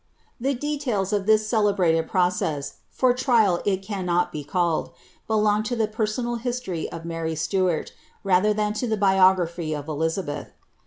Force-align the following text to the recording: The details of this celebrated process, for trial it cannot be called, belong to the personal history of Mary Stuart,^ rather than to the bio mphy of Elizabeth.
The 0.39 0.55
details 0.55 1.13
of 1.13 1.27
this 1.27 1.47
celebrated 1.47 2.07
process, 2.07 2.77
for 2.89 3.13
trial 3.13 3.61
it 3.65 3.83
cannot 3.83 4.31
be 4.31 4.43
called, 4.43 4.89
belong 5.27 5.61
to 5.65 5.75
the 5.75 5.87
personal 5.87 6.37
history 6.37 6.91
of 6.91 7.05
Mary 7.05 7.35
Stuart,^ 7.35 7.91
rather 8.23 8.51
than 8.51 8.73
to 8.81 8.87
the 8.87 8.97
bio 8.97 9.35
mphy 9.35 9.77
of 9.77 9.87
Elizabeth. 9.87 10.53